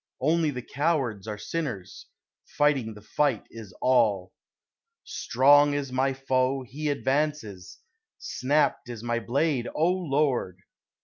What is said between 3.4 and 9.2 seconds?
is all. Strong is my foe he advances! Snapt is my